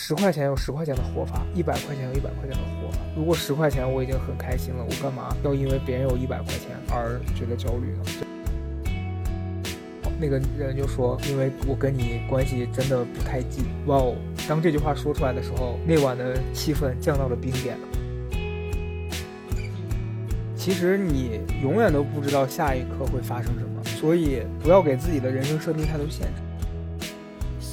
[0.00, 2.98] 十块钱有十块钱的活法，一百块钱有一百块钱的活法。
[3.16, 8.04] 如果十块钱我已经很开心了，我干嘛要因为别人有一百块钱而觉得焦虑呢？
[10.20, 14.14] 那个人就说：“因为我跟你关系真的不太近。”哇哦！
[14.48, 17.76] 当这句话说出来的时候，那晚的气氛降到了冰点。
[20.56, 26.42] 其实你永远都不知道下一刻会发生什么，所以不要给自己的人生设定太多限制。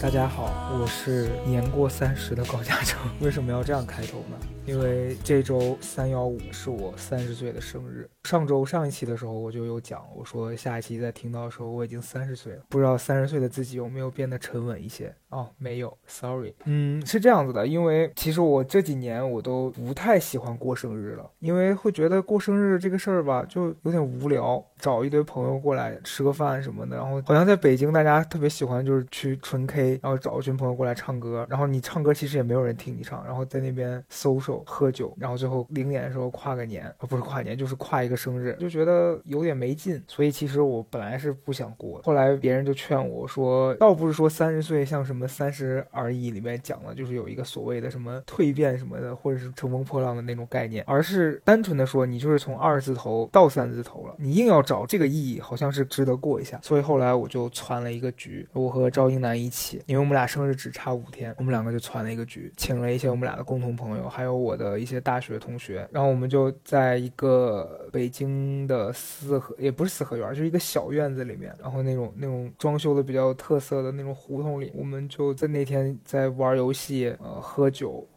[0.06, 3.10] 大家好，我是年过三十的高嘉诚。
[3.22, 4.38] 为什么要这样开头呢？
[4.68, 8.08] 因为这周三幺五是我三十岁的生日。
[8.24, 15.50] 上周上一期的时候我就有讲，我说下一期在听到的时候我已经三十岁了，不知道三十岁的自己有没有变得沉稳一些哦？
[15.58, 16.54] 没有，sorry。
[16.66, 38.16] 嗯，是这样子的，因为其实我这几年我都不太喜欢过生日了，因为会觉得过生日这个事儿吧，就有点无聊，找一堆朋友过来吃个饭什么的，然后好像在北京大家特别喜欢就是去纯 K，然后找一群朋友过来唱歌，然后你唱歌其实也没有人听你唱，然后在那边 social 喝酒，然后最后零点的时候跨个年，啊不是跨年就是跨一个。
[38.26, 42.02] 生日就觉得有点没劲，所以其实我本来是不想过。
[42.04, 56.60] 后来别人就劝我说，倒不是说三十岁像什么三十而已里面讲的，就是有一个所谓的什么蜕变什么的，或者是乘风破浪的那种概念，而是单纯的说你就是从二字头到三字头了，你硬要找这个意义，好像是值得过一下。
[56.64, 68.10] 所以后来我就攒了一个局，我和赵英男一起，因为我们俩生日只差五天，我们两个就攒了一个局，请了一些我们俩的共同朋友，还有我的一些大学同学，然后我们就在一个北。
[68.16, 78.08] 京的四合也不是四合院，就是一个小院子里面，然后那种那种装修的比较特色的那种胡同里，我们就在那天在玩游戏，呃，喝酒。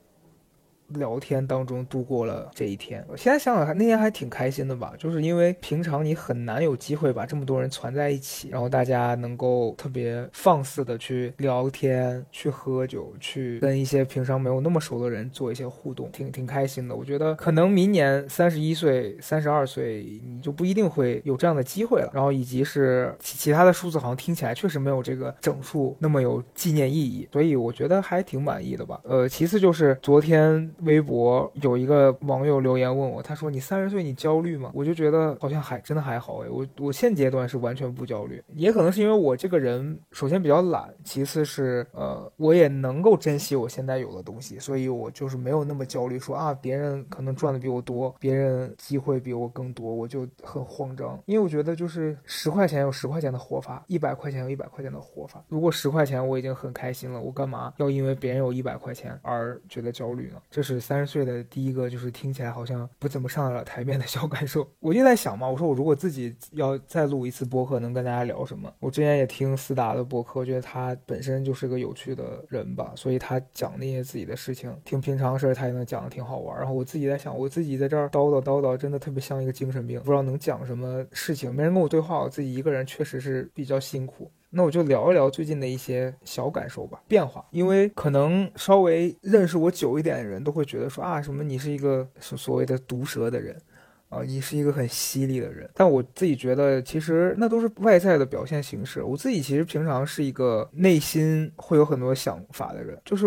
[0.95, 16.97] 聊天当中度过了这一天，我现在想想还那天还挺开心的吧，就是因为平常你很难有机会把这么多人攒在一起，然后大家能够特别放肆的去聊天、去喝酒、去跟一些平常没有那么熟的人做一些互动，挺挺开心的。
[16.97, 22.11] 我觉得可能明年三十一岁、三十二岁你就不一定会有这样的机会了。
[22.15, 28.99] 然后以及是其其他的数字好像听起来确实没有这个整数那么有纪念意义，所以我觉得还挺满意的吧。
[29.05, 30.73] 呃，其次就是昨天。
[30.83, 55.43] 微博有一个网友留言问我，他说：“你三十岁你焦虑吗？”我就觉得好像还真的还好诶，我我现阶段是完全不焦虑，也可能是因为我这个人首先比较懒，其次是呃我也能够珍惜我现在有的东西，所以我就是没有那么焦虑，说啊别人可能赚的比我多，别人机会比我更多，我就很慌张，因为我觉得就是十块钱有十块钱的活法，一百块钱有一百块钱的活法。
[55.49, 60.41] 如果十块钱我已经很开心了，我干嘛要因为别人有一百块钱而觉得焦虑呢？
[60.49, 60.68] 这是。
[60.75, 68.73] 是三十岁的第一个就是听起来好像不怎么上得了台面的小感受，我就在想嘛，我说我如果自己要再录一次播客，能跟大家聊什么？
[68.81, 76.59] 我之前也听思达的播客，我觉得他本身就是个有趣的人吧，所以他讲那些自己的事情，挺平常事儿，他也能讲的挺好玩。
[76.59, 84.31] 然后我自己在想，我自己在这儿叨叨叨叨，真的特别像一个精神病，不知道能讲什么事情，没人跟我对话，我自己一个人确实是比较辛苦。
[84.51, 87.45] 那我就聊一聊最近的一些小感受吧，变化。
[87.51, 93.61] 因为可能稍微认识我久一点的人都会觉得说啊，什么你是一个所所谓的毒舌的人。
[94.09, 99.03] 啊，你是一个很犀利的人，但我自己觉得，其实那都是外在的表现形式。
[99.03, 103.27] 我自己其实平常是一个内心会有很多想法的人，就是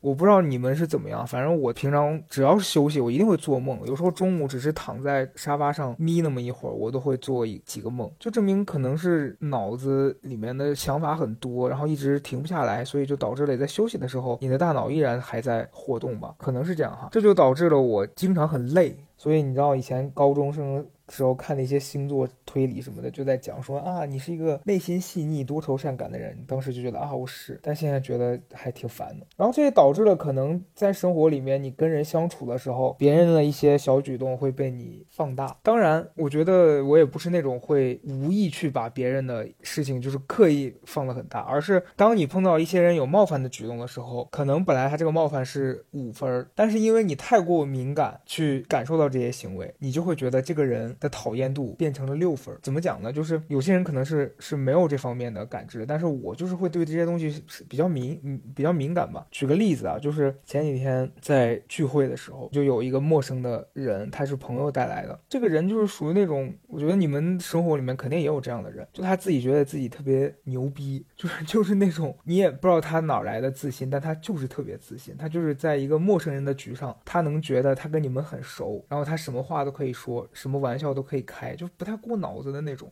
[0.00, 3.78] 我不知道你们是怎么样，反正我平常只要是休息，我一定会做梦。
[3.86, 16.34] 有时候中午只是躺在沙发上眯那么一会儿，我都会做几个梦，就证明可能是脑子里面的想法很多，然后一直停不下来，所以就导致了在休息的时候，你的大脑依然还在活动吧？
[16.36, 18.96] 可能是这样哈，这就导致了我经常很累。
[19.16, 20.86] 所以你知道以前高中生。
[21.08, 26.36] 时候看那些星座推理什么的，就在讲说啊，你是一个内心细腻、多愁善感的人。
[26.46, 29.26] 当时就觉得啊，我是，但现在觉得还挺烦的。
[29.36, 35.56] 然后这也导致了可能在生活里面，你跟人相处的时候，别人的一些小举动会被你放大。
[35.62, 50.95] 当然，我觉得我也不是那种会无意去把别人的事情就是刻意放得很大，而是当你碰到一些人有冒犯的举动的时候，可能本来他这个冒犯是五分，但是因为你太过敏感去感受到这些行为，你就会觉得这个人。
[51.00, 53.12] 的讨厌度变成了六分，怎么讲呢？
[53.12, 59.26] 就是有些人可能是是没有这方面的感知，但是我就是会对这些东西是比较敏，比较敏感吧。
[59.30, 65.18] 举个例子啊，就是前几天在聚会的时候，就有一个陌生的人，他是朋友带来的。
[65.28, 75.14] 这个人就是属于那种，我觉得你们生活里面肯定也有这样的人，就他自己觉得自己特别牛逼，就 是就是那种你也不知道他哪来的自信，但他就是特别自信。
[75.16, 80.85] 他就是在一个陌生人的局上，他能觉得他跟你们很熟，然后他什么话都可以说，什么玩笑。
[80.86, 82.90] 票都可以开，就不太过脑子的那种。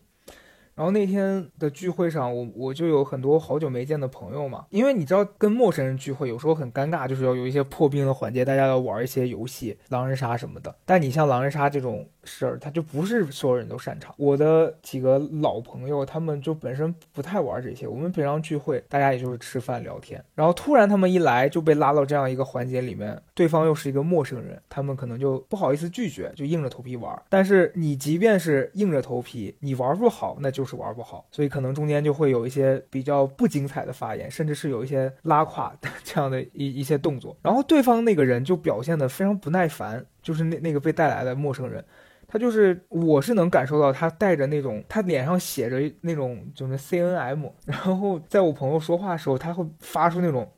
[0.75, 10.75] 然后那天的聚会上，我我就有很多好久没见的朋友嘛，因为你知道跟陌生人聚会有时候很尴尬，就是要有一些破冰的环节，大家要玩一些游戏，狼人杀什么的。
[10.85, 14.15] 但你像狼人杀这种事儿，它就不是所有人都擅长。
[14.17, 17.87] 我的几个老朋友，他们就本身不太玩这些。
[17.87, 27.21] 我们平常聚会，大家也就是吃饭聊天，然后突然他们一来就被拉到这样一个环节里面，对方又是一个陌生人，他们可能就不好意思拒绝，就硬着头皮玩。
[27.29, 31.27] 但是你即便是硬着头皮，你玩不好，那就是玩不好。
[31.31, 37.37] 所以可能中间就会有一些比较不精彩的发言，甚至是有一些拉垮的 这样的一一些动作。
[37.43, 41.85] 然后对方那个人就表现得非常不耐烦，就是那那个被带来的陌生人，
[42.26, 50.50] 他就是我是能感受到他带着那种他脸上写着那种就是 C N M，然后在我朋友说话的时候，他会发出那种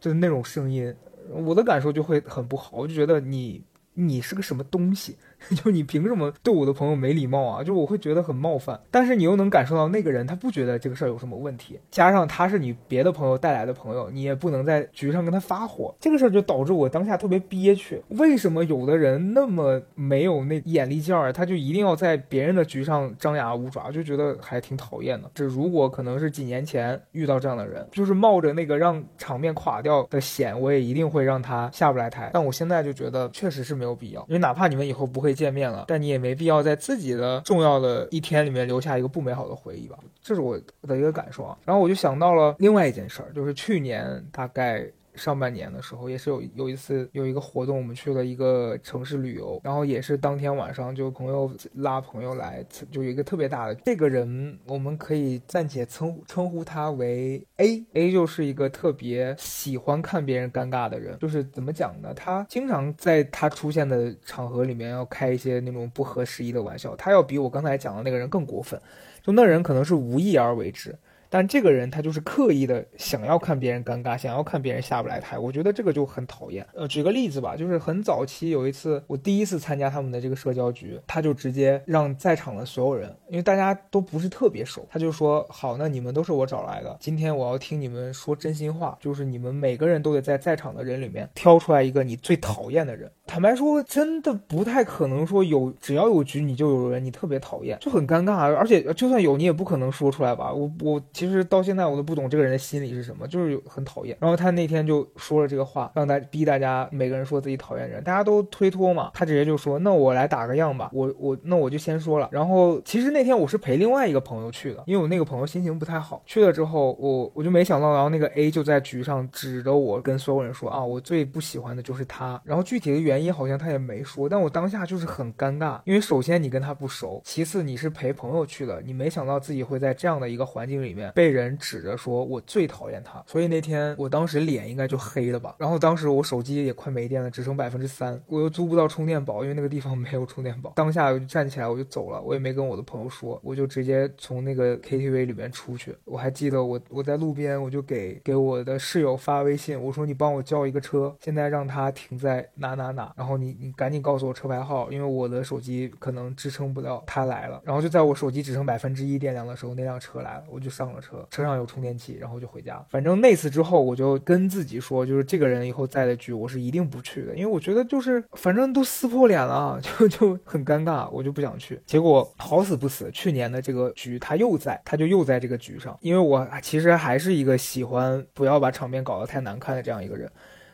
[0.00, 0.94] 就是那种声音，
[1.30, 3.64] 我的感受就会很不好，我就觉得你
[3.94, 5.16] 你是个什么东西。
[5.62, 7.62] 就你凭什么对我的朋友没礼貌啊？
[7.62, 18.02] 就我会觉得很冒犯，但是你又能感受到那个人他不觉得这个事儿有什么问题，加上他是你别的朋友带来的朋友，你也不能在局上跟他发火，这个事儿就导致我当下特别憋屈。
[18.08, 25.30] 为什么有的人那么没有那眼力劲儿，他就一定要在别人的局上张牙舞爪，就觉得还挺讨厌的。
[25.34, 32.30] 这如果可能是几年前遇到这样的人，就是冒着那个让场面垮掉的险，我也一定会让他下不来台。
[32.32, 35.25] 但我现在就觉得确实是没有必要，因为哪怕你们以后不会。
[35.26, 41.58] 会见面了，但你也没必要在自己的重要的一天里面留下一个不美好的回忆吧，这是我的一个感受啊。
[41.64, 44.86] 然后我就想到了另外一件事儿，就是去年大概。
[45.16, 62.12] 上半年的时候，也是有有一次有一个活动，我们去了一个城市旅游，然后也是当天晚上就朋友拉朋友来，就有一个特别大的这个人，我们可以暂且称称呼他为 A，A 就是一个特别喜欢看别人尴尬的人，就是怎么讲呢？
[62.14, 68.80] 他经常在他出现的场合里面要开一些那种不合时宜的玩笑，他要比我刚才讲的那个人更过分，
[69.22, 70.94] 就那人可能是无意而为之。
[71.36, 76.66] 但这个人他就是刻意的想要看别人尴尬，想要看别人下不来台，我觉得这个就很讨厌。
[76.72, 93.10] 呃，举个例子吧，就是很早期有一次我第一次参加他们的这个社交局，他就直接让在场的所有人，因为大家都不是特别熟，他就说好，那你们都是我找来的，今天我要听你们说真心话，就是你们每个人都得在在场的人里面挑出来一个你最讨厌的人。
[93.26, 98.36] 坦白说，真的不太可能说有只要有局你就有人你特别讨厌，就很尴尬。
[98.54, 100.50] 而且就算有你也不可能说出来吧。
[100.52, 104.16] 我我其实就是到现在我都不懂这个人的心理是什么，就是很讨厌。
[104.20, 109.10] 然后他那天就说了这个话，让大逼大家每个人说自己讨厌人，大家都推脱嘛。
[109.14, 116.22] 他直接就说：“那我来打个样吧，我我那我就先说了。”然后其实那天我是陪另外一个朋友去的，因为我那个朋友心情不太好。
[116.26, 123.06] 去了之后，我我就没想到，然后那个 A 就在局上指着我跟所有人说：“啊，我最不喜欢的就是他。”然后具体的。
[123.06, 135.54] 原因好像他也没说，但我当下就是很尴尬，因为首先你跟他不熟，其次你是陪朋友去的，你没想到自己会在这样的一个环境里面被人指着说我最讨厌他，所以那天我当时脸应该就黑了吧。
[135.58, 140.72] 然后当时我手机也快没电了，只剩百分之三，我又租不到充电宝，因为那个地方没有充电宝。
[140.76, 145.94] 当下我就站起来我就走了，我也没跟我的朋友说，我就直接从那个 KTV 里面出去。
[146.04, 153.12] 我还记得我我在路边我就给给我的室友发微信，我说你帮我叫一个车，现在让他停在哪哪哪。
[153.16, 157.02] 然后你你赶紧告诉我车牌号，因为我的手机可能支撑不了。
[157.06, 162.84] 他来了，然后就在我手机只剩百分之一电量的时候，那辆车来了，我就上了车，车上有充电器，然后就回家。
[162.88, 171.80] 反正那次之后，我就跟自己说，就是这个人以后在的局，我是一定不去的，因为我觉得就是反正都撕破脸了， 就就很尴尬，我就不想去。
[171.86, 180.30] 结果好死不死，去年的这个局他又在，他就又在这个局上，因为我其实还是一个喜欢不要把场面搞得太难看的这样一个人。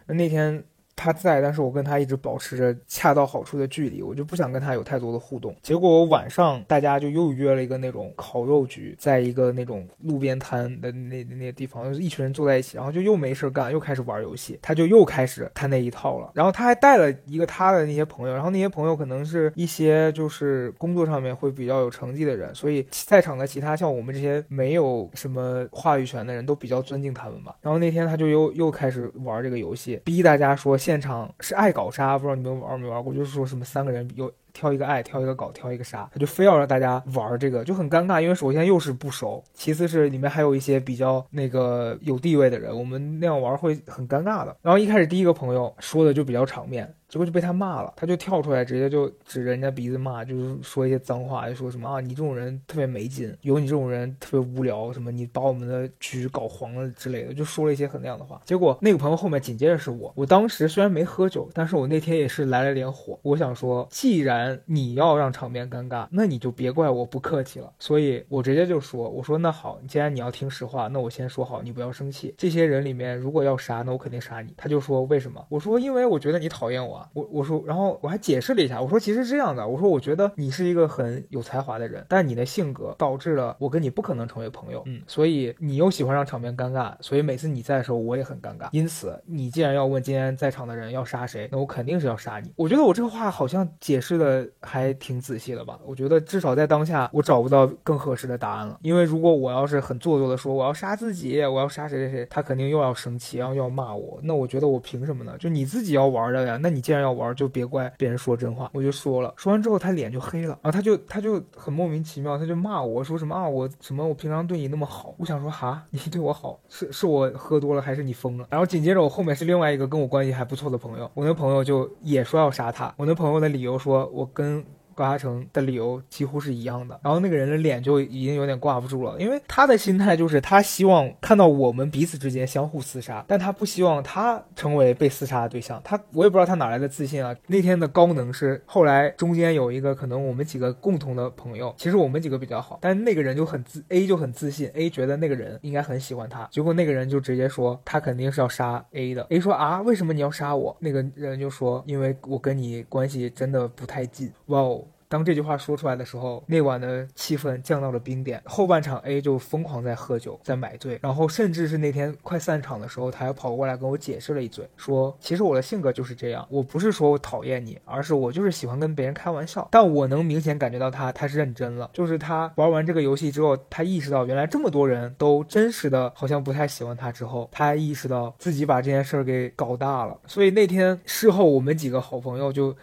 [0.07, 0.63] 那那天。
[1.03, 5.55] 他在，但是我跟他一直保持着恰到好处的距离，我就不想跟他有太多的互动。
[5.61, 14.59] 结果晚上大家就又约了一个那种烤肉局，在一个那种路边摊的那那地方，一群人坐在一起，然后就又没事干，又开始玩游戏。
[14.63, 16.31] 他就又开始他那一套了。
[16.35, 27.57] 然后他还带了一个他的那些朋友，然后那些朋友可能是一些就是工作上面会比较有成绩的人，所以在场的其他像我们这些没有什么话语权的人都比较尊敬他们吧。
[27.63, 30.77] 然后那天他就又又开始玩这个游戏，逼大家说。
[30.83, 33.15] 现现场是爱搞杀，不知道你们玩没玩过？
[33.15, 38.21] 就是说什么三个人有挑一个爱，挑一个搞，挑一个杀，他就非要让大家玩这个，就很尴尬。
[38.21, 44.55] 因为首先又是不熟，其次是里面还有一些比较那个有地位的人，我们那样玩会很尴尬的。
[44.61, 46.95] 然后一开始第一个朋友说的就比较场面。
[47.13, 58.41] 结果就被他骂了，他就跳出来直接就指着人家鼻子骂，就是说一些脏话，就说什么啊你这种人特别没劲，有你这种人特别无聊，什么你把我们的局搞黄了之类的，就说了一些很那样的话。
[58.47, 67.71] 结果那个朋友后面紧接着是我，我当时虽然没喝酒，但是我那天也是来了点火，我想说，既然你要让场面尴尬，那你就别怪我不客气了。
[67.79, 72.35] 所以我直接就说，我说那好，既然你要听实话，那我先说好，你不要生气。
[72.39, 74.55] 这些人里面如果要杀，那我肯定杀你。
[74.57, 75.45] 他就说为什么？
[75.51, 77.02] 我说因为我觉得你讨厌我。
[77.13, 84.83] 我我说，然后我还解释了一下，我说其实是这样的，我说我觉得你是一个很有才华的人，但你的性格导致了我跟你不可能成为朋友。
[84.87, 88.69] 嗯，所以你又喜欢让场面尴尬，所以每次你在的时候我也很尴尬。
[88.73, 92.53] 因此你既然要问今天在场的人要杀谁，那我肯定是要杀你。
[92.57, 95.79] 我觉得我这个话好像解释的还挺仔细的吧？
[95.85, 98.79] 我觉得至少在当下我找不到更合适的答案了。
[98.83, 104.21] 因为如果我要是很做作的说我要杀自己，我要杀谁谁谁，他肯定又要生气，然后又要骂我。
[104.23, 105.37] 那我觉得我凭什么呢？
[105.39, 106.59] 就你自己要玩的呀。
[106.63, 108.71] 那你既然要玩，就别怪别人说真话。
[108.75, 115.15] 我就说了，说完之后他脸就黑了，然后他就他就很莫名其妙，他就骂我说什么啊我什么我平常对你那么好。
[115.17, 118.47] 我想说哈，你对我好是是我喝多了还是你疯了？
[118.51, 122.93] 然后紧接着我后面是另外一个跟我关系还不错的朋友，我那朋友就也说要杀他。
[122.99, 124.63] 我那朋友的理由说，我跟。
[124.95, 135.81] 高嘉诚的理由几乎是一样的，然后那个人的脸就已经有点挂不住了，因为他的心态就是他希望看到我们彼此之间相互厮杀，但他不希望他成为被厮杀的对象。
[135.85, 137.35] 他我也不知道他哪来的自信啊。
[137.47, 149.27] 那天的高能是后来中间有一个可能我们几个共同的朋友，其实我们几个比较好，但那个人就很自 A 就很自信，A 觉得那个人应该很喜欢他，结果那个人就直接说他肯定是要杀 A 的。
[149.31, 150.77] A 说啊，为什么你要杀我？
[150.81, 154.31] 那个人就说因为我跟你关系真的不太近。
[154.47, 154.82] 哇哦。
[155.13, 158.43] 当这句话说出来的时候，那晚的气氛降到了冰点。
[158.47, 169.69] 后半场 A 就疯狂在喝酒，在买醉，然后甚至是那天快散场的时候，他还跑过来跟我解释了一嘴，说其实我的性格就是这样，我不是说我讨厌你，而是我就是喜欢跟别人开玩笑。
[169.71, 180.19] 但我能明显感觉到他他是认真了，就是他玩完这个游戏之后，他意识到原来这么多人都真实的好像不太喜欢他，之后他意识到自己把这件事儿给搞大了。
[180.27, 182.75] 所以那天事后，我们几个好朋友就。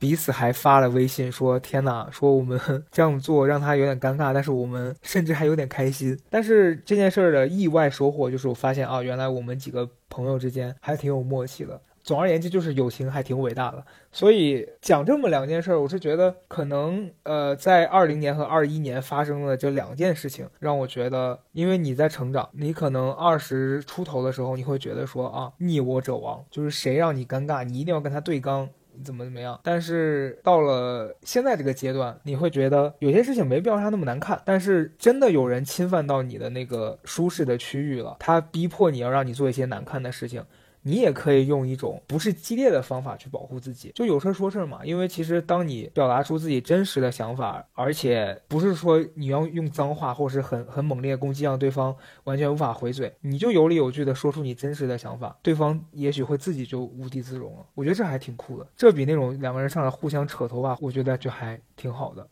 [0.00, 2.58] 彼此还发了微信说：“天哪，说我们
[2.90, 6.18] 这样做让他有点尴尬，但是我们甚至还有点开心。
[6.30, 11.78] 但是这件事儿的意外收获就是我发现啊，原来我们几个朋友之间还挺有默契的。
[12.02, 13.84] 总而言之，就是友情还挺伟大的。
[14.10, 28.66] 所以讲这么两件事儿，我是觉得可能呃，在二零年和二一年发生的这两件事情，让我觉得，因为你在成长，你可能二十出头的时候，你会觉得说啊，逆我者亡，就是谁让你尴尬，你一定要跟他对刚。”
[29.04, 29.58] 怎么怎么样？
[29.62, 34.40] 但是到了现在这个阶段，你会觉得有些事情没必要让它那么难看。
[34.44, 40.44] 但是真的有人侵犯到你的那个舒适的区域了，他逼迫你要让你做一些难看的事情。
[40.82, 44.80] 你也可以用一种不是激烈的方法去保护自己，就有事说事儿嘛。
[44.84, 51.94] 因为其实当你表达出自己真实的想法，而且不是说你要用脏话或是很很猛烈攻击，让对方
[52.24, 57.66] 完全无法回嘴，你就有理有据的说出你真实的想法，对方也许会自己就无地自容了。
[57.74, 62.26] 我觉得这还挺酷的，这比那种两个人上来互相扯头发，我觉得就还挺好的。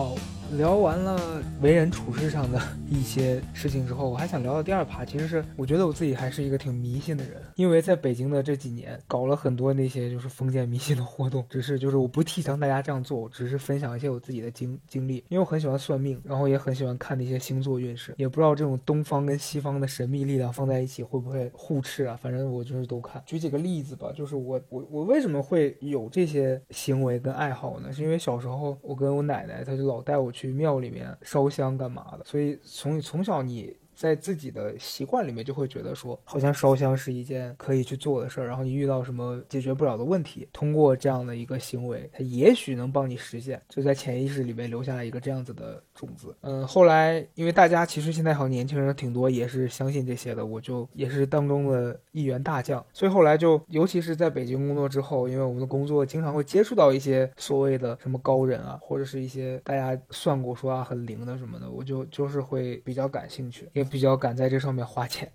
[0.00, 0.29] 好。
[0.56, 5.04] 聊完了为人处事上的一些事情之后，我还想聊到第二趴。
[5.04, 11.44] 其实是我觉得我自己还是一个挺迷信的人，因为在北京的这几年搞了很多那些就是封建迷信的活动。
[11.48, 15.24] 只是就是我不提倡大家这样做，我只是分享一些我自己的经经历。
[15.28, 18.12] 因为我很喜欢算命，然后也很喜欢看那些星座运势。
[18.16, 22.18] 也不知道这种东方跟西方的神秘力量放在一起会不会互斥啊？
[22.20, 23.22] 反正我就是都看。
[23.24, 27.92] 举几个例子吧，就是我我我为什么会有这些行为跟爱好呢？
[27.92, 30.39] 是因为小时候我跟我奶奶，她就老带我去。
[30.40, 32.24] 去庙里面烧香干嘛的？
[32.24, 33.76] 所以从从小你。
[34.00, 38.46] 在自己的习惯里面，就会觉得说，好像烧香是一件可以去做的事儿。
[38.46, 46.34] 然后你遇到什么解决不了的问题，通过这样的一个行为，它也许能帮你实现，就在潜意识里面留下了一个这样子的种子。
[46.40, 52.82] 嗯，后来因为大家其实现在好像年轻人挺多，也是相信这些的，我就也是当中的一员大将。
[52.94, 65.30] 所以后来就，尤其是在北京工作之后，因为我们的工作经常会接触到一些所谓的什么高人啊，或者是一些大家算过说啊很灵的什么的，我就就是会比较感兴趣，比较敢在这上面花钱。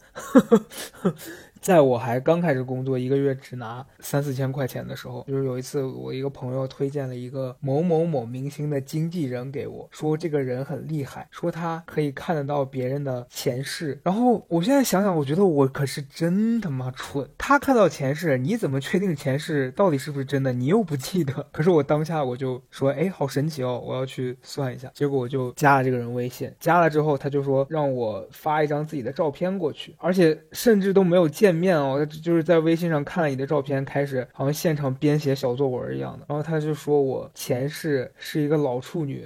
[1.65, 13.99] 在我还刚开始工作，一个月只拿三四千块钱的时候，就是有一次我一个朋友推荐了一个某某某明星的经纪人给我，说这个人很厉害，说他可以看得到别人的前世。
[14.03, 17.27] 然后我现在想想，我觉得我可是真他妈蠢。
[17.35, 20.53] 他看到前世，你怎么确定前世到底是不是真的？
[20.53, 21.33] 你又不记得。
[21.51, 24.91] 可是我当下我就说，哎，好神奇哦，我要去算一下。
[24.93, 31.54] 结果我就加了这个人微信，加了之后他就说让我发一张自己的照片过去，而且甚至都没有见。
[31.55, 36.25] 面哦，他就是在微信上看了你的照片，开始好像现场编写小作文一样的。
[36.27, 39.25] 然后他就说我前世是一个老处女，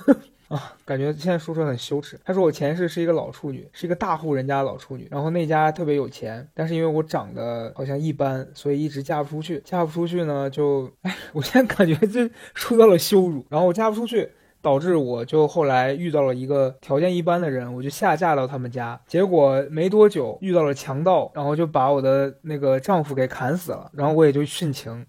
[0.48, 2.18] 啊，感觉现在说出来很羞耻。
[2.24, 9.60] 他说我前世是一个老处女，是一个大户人家的老处女，然后那家特别有钱，但是因为我长得好像一般，所以一直嫁不出去。
[9.64, 13.44] 嫁不出去呢，就哎，我现在感觉就受到了羞辱。
[13.50, 14.30] 然后我嫁不出去。
[14.68, 25.06] 导致我就后来遇到了一个条件一般的人，我就下嫁到他们家，结果没多久遇到了强盗，然后就把我的那个丈夫给砍死了，然后我也就殉情，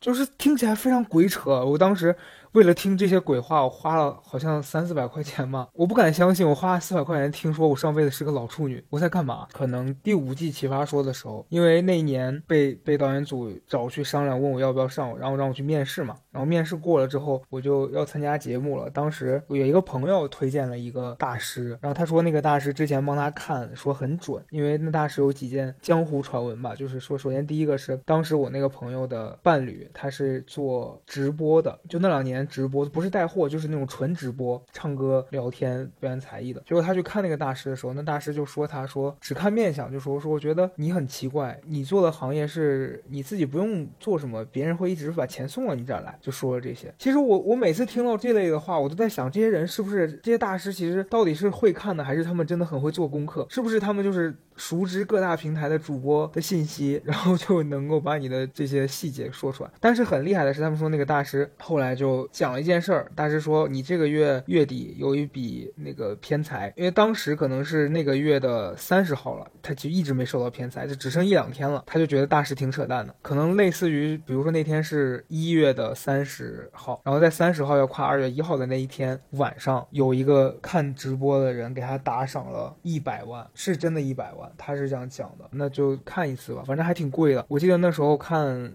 [0.00, 2.16] 就是听起来非常鬼扯，我当时。
[2.52, 9.46] 为了听这些鬼话，我花了好像三四百块钱吧，我不敢相信，我花了四百块钱听说我上辈子是个老处女，我在干嘛？
[9.52, 18.88] 可能第五季奇葩说的时候，因为那一年被被导演组找去商量，问我要不要上，然后让我去面试嘛，然后面试过了之后，我就要参加节目了。
[18.88, 32.38] 当时有一个朋友推荐了一个大师，然后他说那个大师之前帮他看，说很准，因为那大师有几件江湖传闻吧，就是说，首先第一个是当时我那个朋友的伴侣，他是做直播的，就那两年。
[32.46, 36.62] 直播不是带货，就是那种纯直播，唱歌、聊天、表演才艺的。
[36.64, 46.92] 结果他去看那个大师的时候，那大师就说：“他说只看面相，就说说我觉得你很奇怪，你做的行业是你自己不用做什么，别人会一直把钱送到你这儿来。”就说了这些。
[46.98, 53.46] 其实我我每次听到这类的话，我都在想，这些人是不是这些大师，其实到底是会看的，还是他们真的很会做功课？
[53.48, 59.70] 是不是他们就是熟知各大平台的主播的信息，然后就能够把你的这些细节说出来？
[59.80, 62.18] 但是很厉害的是，他们说那个大师后来就。
[62.32, 88.72] 讲了一件事儿，大师说你这个月月底有一笔那个偏财，因为当时可能是那个月的三十号了，他就一直没收到偏财，就只剩一两天了，他就觉得大师挺扯淡的，可能类似于，比如说那天是一月的三十号，然后在三十号要跨二月一号的那一天晚上，有一个看直播的人给他打赏了一百万，是真的一百万，他是这样讲的，那就看一次吧，反正还挺贵的，我记得那时候看。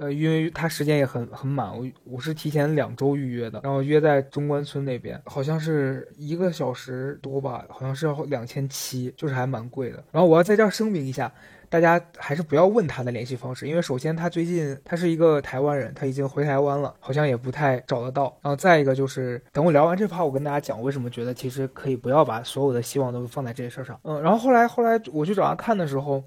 [0.00, 10.02] 呃，因为他时间也很很满，我我是提前两周预约的，然后约在中关村那边，好像是一个小时多吧，好像是要两千七，就是还蛮贵的。
[10.10, 11.30] 然后我要在这儿声明一下，
[11.70, 18.36] 大家还是不要问他的联系方式，因为首先他最近他是一个台湾人，他已经回台湾了，好像也不太找得到。
[18.42, 23.98] 然后再一个就是等我聊完这趴，我跟大家讲为什么觉得其实可以不要把所有的希望都放在这些事儿上。
[24.02, 26.22] 嗯，然后后来后来我去找他看的时候。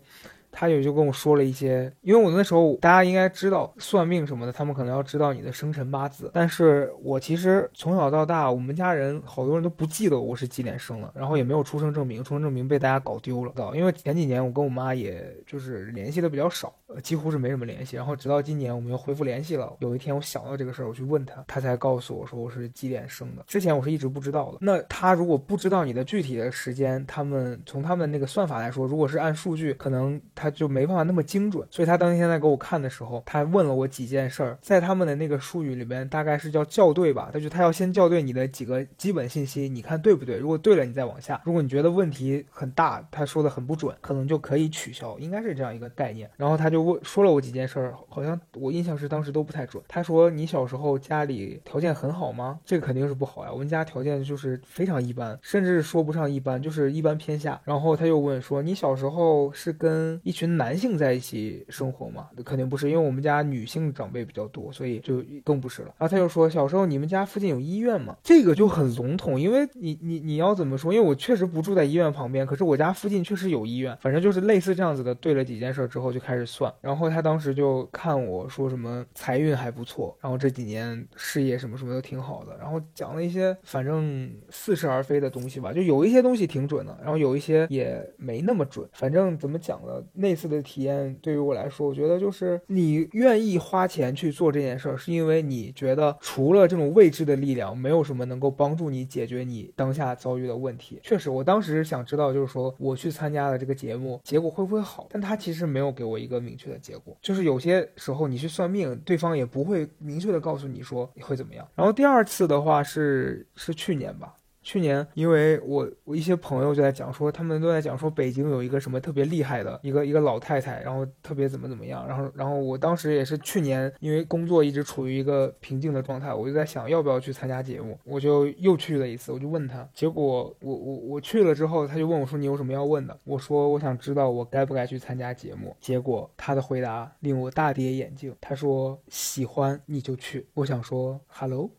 [0.53, 6.29] 他也就跟我说了一些，因为我那时候大家应该知道算命什么的，他们可能要知道你的生辰八字。
[6.33, 13.51] 但是我其实从小到大，我们家人好多人都不记得我是几点生的，然后也没有出生证明，出生证明被大家搞丢了。
[13.75, 17.95] 因为前几年我跟我妈也就是联系的比较少，呃，几乎是没什么联系。
[17.95, 19.75] 然后直到今年我们又恢复联系了。
[19.79, 23.43] 有一天我想到这个事儿，我去问他，他才告诉我说我是几点生的。
[23.47, 24.57] 之前我是一直不知道的。
[24.61, 30.19] 那他如果不知道你的具体的时间，他们从他们那个算法来说，如果是按数据，可能。
[30.35, 37.29] 他就没办法那么精准，所以他当天在给我看的时候，他问了我几件事儿，在他们的那个术语里边，大概是叫校对吧？
[37.31, 40.37] 他就他要先校对你的几个基本信息，你看对不对？
[40.37, 46.29] 如果对了，你再往下；如果你觉得问题很大，他说的很不准，可能就可以取消，应该是这样一个概念。
[46.35, 49.83] 然后他就问说了我几件事儿，好像我印象是当时都不太准。
[49.87, 52.59] 他说你小时候家里条件很好吗？
[52.65, 57.59] 这个肯定是不好呀，我们家条件就是非常一般，甚至说不上一般，就是一般偏下。
[57.63, 62.27] 然后他又问说你小时候是跟一群男性在一起生活吗？
[62.45, 65.87] 肯定不是，因为我们家女性长辈比较多，所以就更不是了。
[65.97, 68.15] 然后他又说，小时候你们家附近有医院吗？
[68.23, 70.93] 这个就很笼统，因为你你你要怎么说？
[70.93, 73.97] 因为我确实不住在医院旁边，可是我家附近确实有医院。
[74.01, 76.62] 反正就是类似这样子的，对了几件事之后就开始算。
[76.81, 88.87] 然后他当时就看我说什么财运还不错，然后这几年事业什么什么都挺好的，然后讲了一些反正似是而非的东西吧，就有一些东西挺准的，然后有一些也没那么准。
[88.93, 90.03] 反正怎么讲呢？
[90.13, 100.99] 那次的体验对于我来说，我觉得就是你愿意花钱去做这件事儿，是因为你觉得除了这种未知的力量，没有什么能够帮助你解决你当下遭遇的问题。
[101.03, 105.07] 确实，我当时想知道，就是说我去参加了这个节目，结果会不会好？
[105.09, 107.17] 但他其实没有给我一个明明确的结果。
[107.19, 111.67] 就是有些时候你去算命，对方也不会明确的告诉你说你会怎么样。
[111.73, 114.35] 然后第二次的话是是去年吧。
[114.63, 133.19] 去年，因为我我一些朋友就在讲说，他们都在讲说北京有一个什么特别厉害的一个一个老太太，然后特别怎么怎么样，然后然后我当时也是去年，因为工作一直处于一个平静的状态，我就在想要不要去参加节目，我就又去了一次，我就问他，结果我我我去了之后，他就问我说你有什么要问的？
[133.25, 141.69] 我说我想知道我该不该去参加节目，结果他的回答令我大跌眼镜，他说喜欢你就去，我想说 hello。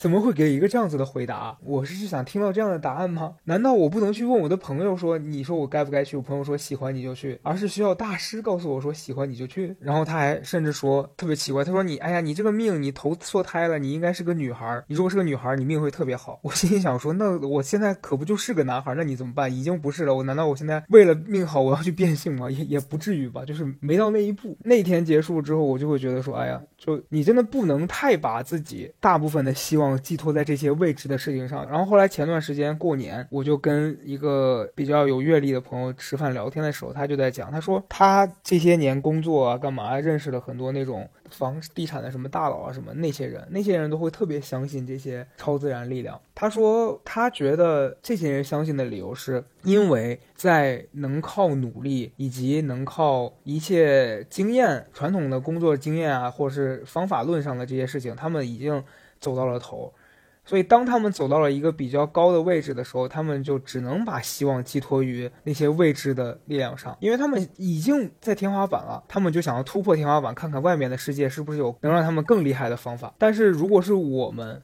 [0.00, 1.58] 怎么会给一个这样子的回答？
[1.62, 3.34] 我是想听到这样的答案吗？
[3.44, 6.16] 难道我不能去问我的朋友说，你说我该不该去？
[6.16, 9.76] 我朋友说喜欢你就去，而是需要大师告诉我说喜欢你就去。
[9.78, 14.82] 然后他还甚至说特别奇怪，他说你，哎呀，你这个命你投错胎了，你应该是个女孩。
[14.86, 16.40] 你如果是个女孩，你命会特别好。
[16.42, 18.94] 我心里想说，那我现在可不就是个男孩？
[18.94, 19.54] 那你怎么办？
[19.54, 20.14] 已经不是了。
[20.14, 22.50] 我难道我现在为了命好，我要去变性吗？
[22.50, 24.56] 也也不至于吧，就是没到那一步。
[24.64, 30.70] 那天结束之后，我就会觉得说，哎呀，就你真的不能太把自己大部分的希望寄托在这些。
[30.80, 46.18] 未知的事情上，然后后来前段时间过年，我就跟一个比较有阅历的朋友吃饭聊天的时候，他就在讲，他说他这些年工作啊，干嘛认识了很多那种房地产的什么大佬啊，什么那些人，那些人都会特别相信这些超自然力量。
[46.34, 58.82] 他说他觉得这些人相信的理由是因为在能靠努力以及能靠一切经验、传统的工作经验啊，或者是方法论上的这些事情，他们已经
[59.20, 59.92] 走到了头。
[60.42, 73.14] 所以，当他们走到了一个比较高的位置的时候，他们就只能把希望寄托于那些未知的力量上，因为他们已经在天花板了，他们就想要突破天花板，看看外面的世界是不是有能让他们更厉害的方法。
[73.16, 74.60] 但是，如果是我们，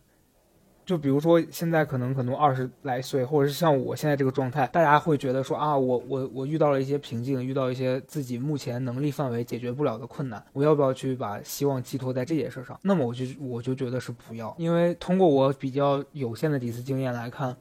[0.87, 12.79] 就比如说，现在可能可能二十来岁，或者是像我现在这个状态，大家会觉得说啊，我我我遇到了一些瓶颈，遇到一些自己目前能力范围解决不了的困难，我要不要去把希望寄托在这件事上？
[12.83, 17.57] 那么我就我就觉得是不要，因为通过我比较有限的几次经验来看，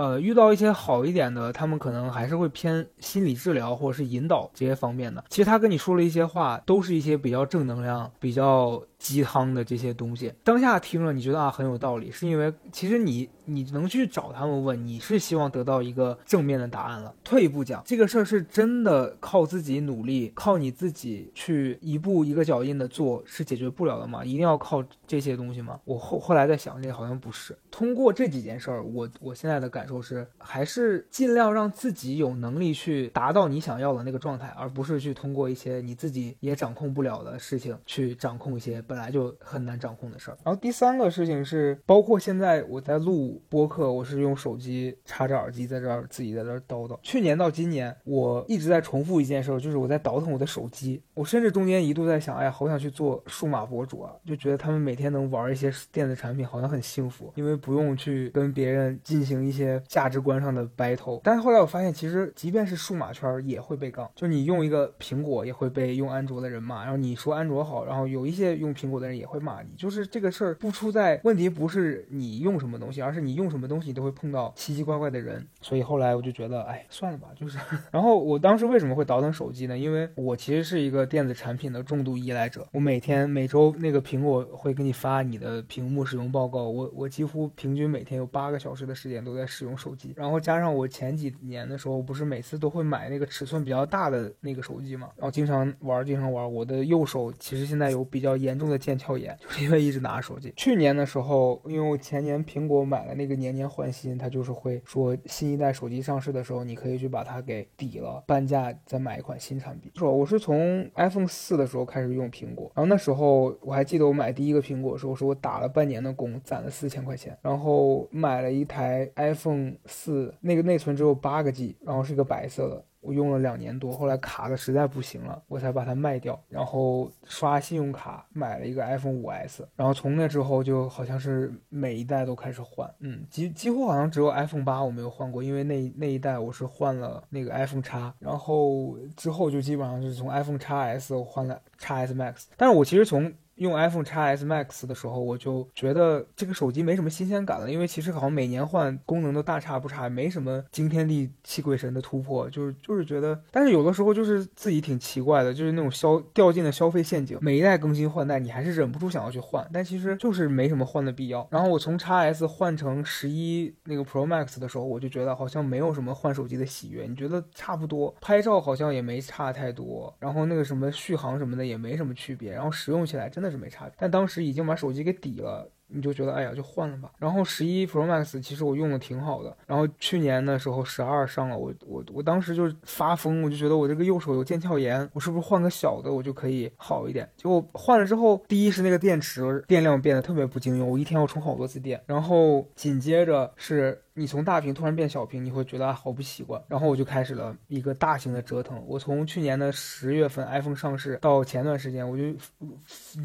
[0.00, 5.22] 呃，遇到一些好一点的，他们可能还是会偏心理治疗或者是引导这些方面的。
[5.28, 8.82] 其实他跟你说了一些话，都是一些比较正能量、比较。
[9.00, 17.14] 鸡汤的这些东西，当下听了你觉得啊很有道理，是因为其实你你能去找他们问，你是希望得到一个正面的答案了。
[17.24, 24.24] 退一步讲，这个事儿是真的靠自己努力，靠你自己去一步一个脚印的做是解决不了的吗？
[24.24, 25.80] 一定要靠这些东西吗？
[25.84, 27.56] 我后后来在想，这好像不是。
[27.70, 38.82] 通过这几件事儿，我我现在的感受是，还是尽量让自己有能力去达到你想要的那个状态，而不是去通过一些你自己也掌控不了的事情去掌控一些。
[38.82, 40.38] 本来就很难掌控的事儿。
[40.44, 46.98] 然后第三个事情是，包括现在我在录播客，我是用手机插着耳机在这儿自己在这儿叨叨。
[47.02, 51.00] 去年到今年，我一直在重复一件事，就是我在倒腾我的手机。
[51.14, 61.20] 我甚至中间一度在想，哎呀，好想去做数码博主啊，就觉得他们每天能玩一些电子产品，好像很幸福，因为不用去跟别人进行一些价值观上的 battle。
[61.22, 68.70] 但是后来我发现，其实即便是数码圈也会被杠，就你用一个苹果也会被用安卓的人骂，然后你说安卓好，然后有一些用。
[68.70, 75.46] 苹果的人也会骂你，就是这个事儿不出在问题，不是你用什么东西，而是你你用什么东西，你都会碰到奇奇怪怪的人。
[75.60, 77.58] 所以后来我就觉得，哎，算了吧，就是。
[77.92, 79.76] 然后我当时为什么会倒腾手机呢？
[79.76, 82.66] 因为我其实是一个电子产品的重度依赖者。
[82.72, 90.14] 我每天每周那个苹果会给你发你的屏幕使用报告，我我几乎平均每天有八个小时的时间都在使用手机。
[90.16, 96.50] 然后加上我前几年的时候，不是每次都会买那个尺寸比较大的那个手机嘛，然后经常玩，经常玩。
[96.50, 98.70] 我的右手其实现在有比较严重。
[98.70, 100.54] 的腱鞘炎，就是因为一直拿着手机。
[100.56, 109.92] 去年的时候，因为我前年苹果买了那个年年换新，它就是会说新一代手机上市的时候，你可以去把它给抵了，半价再买一款新产品。
[109.96, 122.84] 说我是从 iPhone 四的时候开始用苹果，然后那时候我还记得我买第一个苹果的时候，是我打了半年的工，攒了四千块钱，然后买了一台 iPhone 四，那个内存只有八个 G，然后是一个白色的。
[123.00, 144.44] 我用了两年多，后来卡的实在不行了，我才把它卖掉，然后刷信用卡买了一个 iPhone 5S，然后从那之后就好像是每一代都开始换，嗯，几几乎好像只有 iPhone 8我没有换过，因为那那一代我是换了那个 iPhone 叉，然后之后就基本上就是从 iPhone 叉 S 换了叉 S Max，但是我其实从用 iPhone x S
[144.46, 161.46] Max 的时候，我就觉得这个手机没什么新鲜感了，因为其实好像每年换功能都大差不差，没什么惊天地泣鬼神的突破，就是就是觉得，但是有的时候就是自己挺奇怪的，就是那种消掉进了消费陷阱，每一代更新换代，你还是忍不住想要去换，但其实就是没什么换的必要。
[161.50, 173.49] 然后我从 x S 换成十一那个 Pro Max 的时候，我就觉得好像没有什么换手机的喜悦，你觉得差不多，拍照好像也没差太多，然后那个什么续航什么的也没什么区别，然后使用起来真的。
[173.50, 175.70] 是没差别，但当时已经把手机给抵了。
[175.92, 177.10] 你就觉得哎呀就换了吧。
[177.18, 187.28] 然后十一 Pro Max 其实我用的挺好的，然后去年的时候十二上了，我我我当时就发疯，我就觉得我这个右手有腱鞘炎，我是不是换个小的我就可以好一点？
[187.36, 194.00] 结果换了之后，第一是那个电池电量变得特别不经用，我一天要充好多次电，然后紧接着是。
[194.14, 196.60] 你从大屏突然变小屏，你会觉得好不习惯。
[196.68, 198.82] 然后我就开始了一个大型的折腾。
[198.86, 202.22] 我从去年的十月份 iPhone 上市到前段时间，我就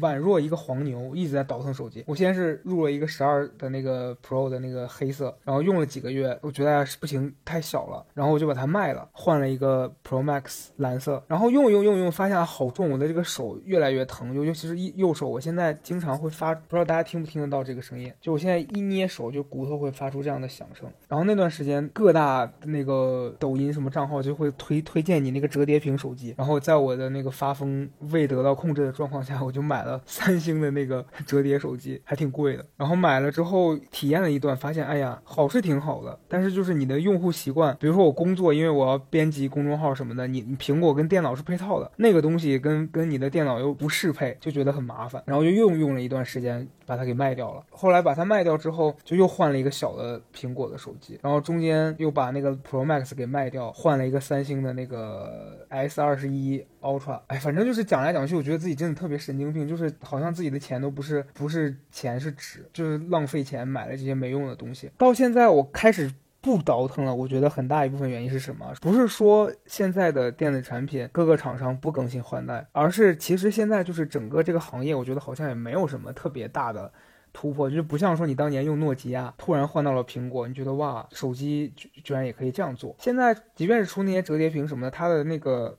[0.00, 2.04] 宛若一个黄牛，一直在倒腾手机。
[2.06, 11.22] 我先是入了一个十二的那个 Pro 的那个黑色，然后用了几个月，我觉得不行，太小了，然后我就把它卖了，换了一个 Pro Max 蓝色。
[11.26, 18.12] 然后用用用用，发现好重，我的这个手越来越疼，尤尤其是右手，我现在经常会发，不知道大家听不听得到这个声音？
[18.20, 20.66] 就我现在一捏手，就骨头会发出这样的响
[21.08, 26.34] 然后那段时间，各大那个抖音什么账号就会推推荐你那个折叠屏手机。
[26.36, 32.64] 然后在我的那个发疯未得到控制的状况下，我就买了三星的那个 折叠手机，还挺贵的。
[32.76, 45.22] 然后买了之后体验了一段，发现哎呀，好是挺好的，但是就是你的用户习惯，比如说我工作，因为我要编辑公众号什么的，你苹果跟电脑是配套的，那个东西跟跟你的电脑又不适配，就觉得很麻烦。
[45.26, 47.62] 然后就又用了一段时间，把它给卖掉了。
[47.70, 51.18] 后来把它卖掉之后，就又换了一个小的苹果的手机。
[51.22, 57.20] 然后中间又把那个 Pro Max 给卖掉，换了一个三星的那个 S 二十一 Ultra。
[57.26, 64.90] 哎，反正就是讲来讲去，我觉得自己真的特别神经病，就是好像自己的钱都不是不是钱是纸，就是浪费钱买了这些没用的东西。
[64.96, 66.12] 到现在我开始
[66.46, 68.72] 不倒腾了，我觉得很大一部分原因是什么？
[68.80, 76.92] 不是说现在的电子产品各个厂商不更新换代，而是其实现在就是整个这个行业，我觉得好像也没有什么特别大的。
[77.32, 82.94] 突破就不像说你当年用诺基亚，突然换到了苹果，你觉得哇，手机居居然也可以这样做。
[83.00, 85.76] 现在即便是出那些折叠屏什么的，它的那个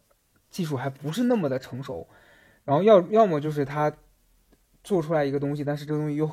[0.50, 2.06] 技术还不是那么的成熟，
[2.66, 3.90] 然后要要么就是它
[4.84, 6.30] 做出来一个东西，但是这个东西又。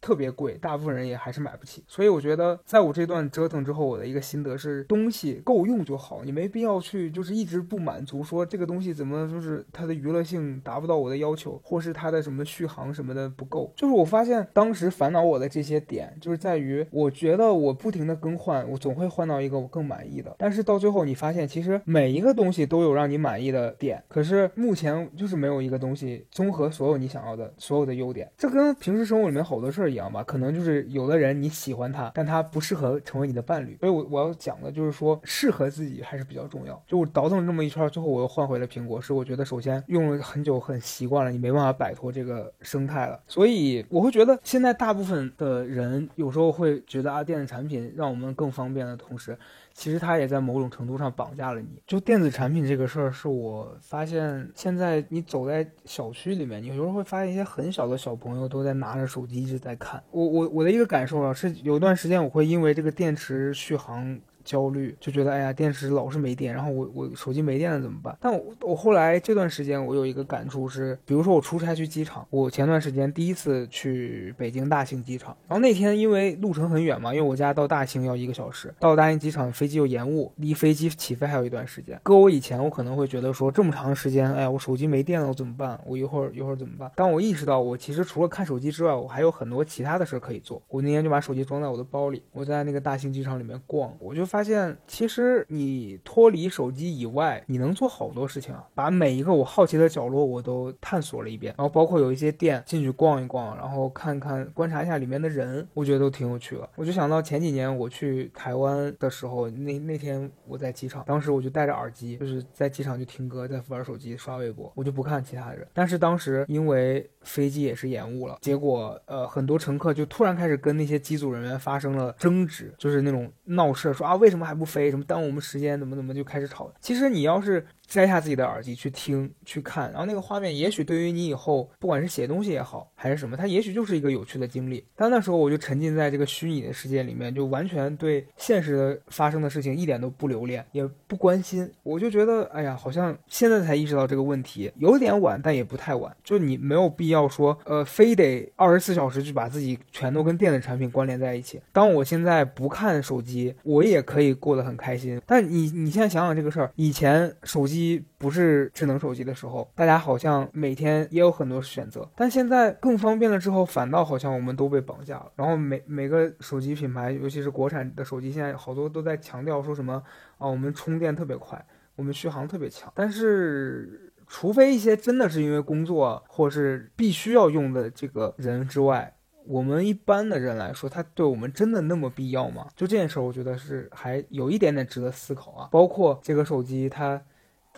[0.00, 1.82] 特别贵，大部分人也还是买不起。
[1.86, 13.72] 所以我觉得，在我这段折腾之后，我的一个心得是，东西够用就好，你没必要去就是一直不满足，说这个东西怎么就是它的娱乐性达不到我的要求，或是它的什么续航什么的不够。
[13.76, 20.34] 就是我发现当时烦恼我的这些点，就是在于我觉得我不停的更换，我总会换到一个我更满意的。
[20.38, 28.30] 但是到最后你发现，其实每一个东西都有让你满意的点，可是目前就是没有一个东西综合所有你想要的所有的优点。
[28.36, 29.87] 这跟平时生活里面好多事儿。
[29.88, 33.76] 一样吧，可能就是有的人你喜欢他，但他不适合成为你的伴侣。
[33.80, 36.82] 所以，我我要讲的就是说，适合自己还是比较重要。
[36.86, 43.20] 就我倒腾这么一圈，最后我又换回了苹果，是我觉得首先用了很久很习惯了，你没办法摆脱这个生态了。
[43.26, 49.36] 所以我会觉得现在大部分的人有时候会觉得啊，电子产品让我们更方便的同时。
[49.74, 51.80] 其实它也在某种程度上绑架了你。
[51.86, 60.02] 就电子产品这个事儿，是我发现现在你走在小区里面，你有时候会发现一些很小的小朋友都在拿着手机一直在看。
[60.10, 64.20] 我我我的一个感受啊，是有段时间我会因为这个电池续航。
[64.48, 68.16] 焦虑就觉得哎呀，电池老是没电，然后我我手机没电了怎么办？
[68.18, 82.00] 但我我后来这段时间我有一个感触是，比如说我出差去机场，我前段时间第一次去北京大兴机场，然后那天因为路程很远嘛，因为我家到大兴要一个小时，到大兴机场飞机又延误，离飞机起飞还有一段时间。
[82.02, 85.78] 搁我以前我可能会觉得说这么长时间，哎呀，我手机没电了我怎么办？
[85.84, 86.90] 我一会儿一会儿怎么办？
[86.96, 94.37] 当我意识到我其实除了看手机之外，我还有很多其他的事可以做，我那天就把手机装在我的包里，我在那个大兴机场里面逛，我就发。
[94.38, 98.64] 发现其实你脱离手机以外，你能做好多事情啊！
[98.72, 106.70] 把每一个我好奇的角落我都探索了一遍，然后包括有一些店进去逛一逛，然后看看观察一下里面的人，我觉得都挺有趣的。
[106.76, 115.66] 我就想到前几年我去台湾的时候，那那天我在机场，当时我就戴着耳机，就是在机场就听歌，在玩手机刷微博，我就不看其他人。
[115.74, 124.27] 但是当时因为飞机也是延误了，结果呃很多乘客就突然开始跟那些机组人员发生了争执，就是那种闹事，说啊为。
[124.28, 124.90] 为什么还不飞？
[124.90, 125.78] 什么耽误我们时间？
[125.78, 126.70] 怎么怎么就开始吵？
[126.82, 127.66] 其实你要是。
[127.88, 134.84] 摘下自己的耳机去听去看，然后那个画面也许对于你以后不管是写东西也好还是什么，它也许就是一个有趣的经历。
[134.94, 141.66] 但那时候我就沉浸在这个虚拟的世界里面，就完全对现实的发生的事情一点都不留恋，也不关心。
[141.82, 146.14] 我就觉得，哎呀，好像现在才意识到这个问题，有点晚，但也不太晚。
[146.22, 151.58] 就你没有必要说，呃，非得二十四小时就把自己全都跟电子产品关联在一起。
[151.72, 155.18] 当我现在不看手机，我也可以过得很开心。
[155.24, 157.77] 但你你现在想想这个事儿，以前手机。
[157.78, 165.30] 机不是智能手机的时候，大家好像每天也有很多选择，但现在更方便了之后，反倒好像我们都被绑架了。
[165.36, 170.02] 然后每每个手机品牌，尤其是国产的手机，现在好多都在强调说什么
[170.38, 171.64] 啊，我们充电特别快，
[171.94, 172.92] 我们续航特别强。
[172.96, 179.14] 但是，除非一些真的是因为工作或是必须要用的这个人之外。
[179.46, 182.66] 我们一般的人来说，它对我们真的那么必要吗？
[182.76, 185.68] 就这件事儿，我觉得是还有一点点值得思考啊。
[185.72, 187.22] 包括这个手机它。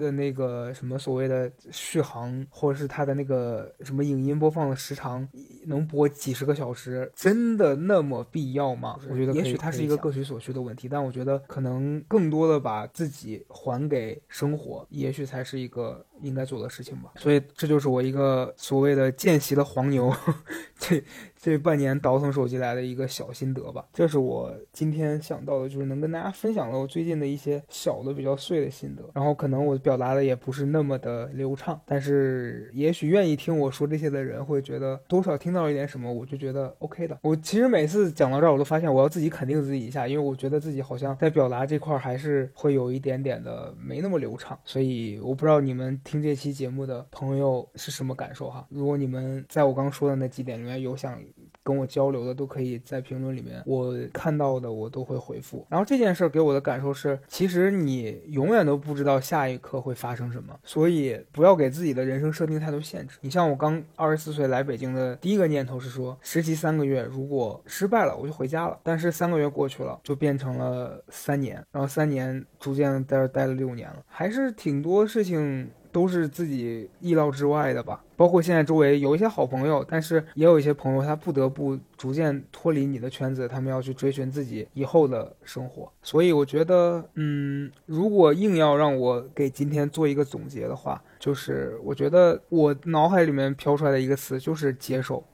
[0.01, 5.29] 的那个什么所谓的续航，或者是它的那个什么影音播放的时长，
[5.67, 8.99] 能播几十个小时，真的那么必要吗？
[9.09, 17.11] 我觉得也许它是一个各取所需的问题，但我觉得可能更多的把自己还给生活，也许才是一个应该做的事情吧。
[17.17, 20.13] 所以这就是我一个所谓的见习的黄牛，
[20.79, 21.03] 这。
[21.43, 29.03] 这半年倒腾手机来的一个小心得吧，这是我今天想到的，就是能跟大家分享了我最近的一些小的比较碎的心得。
[29.15, 37.19] 然后可能我表达的也不是那么的流畅，但是也许愿意听我说这些的人会觉得多少听到一点什么，我就觉得 OK 的。
[37.23, 44.59] 我其实每次讲到这儿，我都发现我要自己肯定自己一下，因为我觉得自己好像在表达这块还是会有一点点的没那么流畅。
[44.63, 48.67] 所以我不知道你们听这期节目的朋友是什么感受哈。
[48.69, 51.17] 如果你们在我刚说的那几点里面有想。
[51.63, 55.65] 跟我交流的都可以在评论里面，我看到的我都会回复。
[55.69, 63.19] 然后这件事儿给我的感受是，其实你永远都不知道下一刻会发生什么，所以不要给自己的人生设定太多限制。
[63.21, 68.81] 你像我刚二十四岁来北京的第一个念头是说，实习三个月如果失败了，我就回家了。
[68.83, 75.71] 但是三个月过去了，就变成了三年，然后三年逐渐在这待了六年了，还是挺多事情。
[75.93, 85.93] 都是自己意料之外的吧，包括现在周围有一些好朋友，但是也有一些朋友他不得不逐渐脱离你的圈子，他们要去追寻自己以后的生活。
[86.03, 95.25] 所以我觉得，嗯，如果硬要让我给今天做一个总结的话，就是我觉得我脑海里面飘出来的一个词就是接受。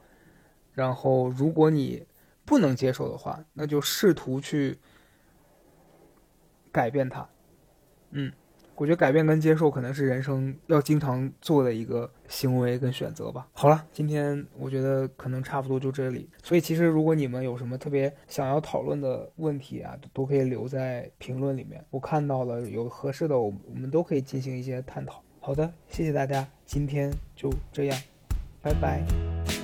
[0.73, 2.07] 然后，如果你
[2.45, 4.79] 不能接受的话，那就试图去
[6.73, 7.29] 改变它。
[8.11, 8.33] 嗯。
[8.77, 13.49] 我觉得改变跟接受可能是人生要经常做的一个行为跟选择吧。
[13.53, 16.29] 好了，今天我觉得可能差不多就这里。
[16.43, 21.85] 所以其实如果你们有什么特别想要讨论的问题啊，都可以留在评论里面。
[21.91, 25.23] 我看到了有合适的，我我们都可以进行一些探讨。
[25.41, 27.99] 好的，谢谢大家，今天就这样，
[28.61, 29.56] 拜拜。